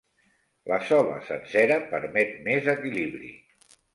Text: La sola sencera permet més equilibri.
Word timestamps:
La 0.71 0.79
sola 0.85 1.17
sencera 1.27 1.77
permet 1.93 2.33
més 2.49 2.73
equilibri. 2.75 3.33